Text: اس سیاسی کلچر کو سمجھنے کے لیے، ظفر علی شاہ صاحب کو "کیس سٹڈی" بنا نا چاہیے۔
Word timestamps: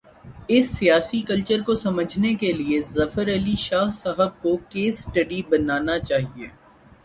اس 0.47 0.69
سیاسی 0.77 1.19
کلچر 1.21 1.61
کو 1.61 1.75
سمجھنے 1.75 2.33
کے 2.35 2.51
لیے، 2.53 2.79
ظفر 2.89 3.27
علی 3.33 3.55
شاہ 3.59 3.89
صاحب 3.93 4.41
کو 4.41 4.57
"کیس 4.69 4.99
سٹڈی" 5.03 5.41
بنا 5.49 5.77
نا 5.79 5.99
چاہیے۔ 5.99 6.47